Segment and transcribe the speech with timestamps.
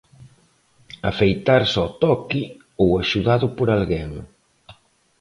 [1.11, 2.41] Afeitarse ao toque,
[2.81, 4.09] ou axudado por alguén.